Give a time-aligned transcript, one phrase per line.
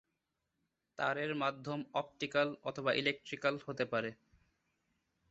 [0.99, 4.09] তারের মাধ্যম অপটিক্যাল অথবা ইলেকট্রিক্যাল হতে পারে।